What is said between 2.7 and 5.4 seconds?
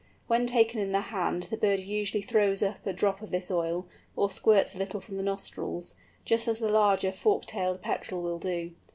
a drop of this oil, or squirts a little from the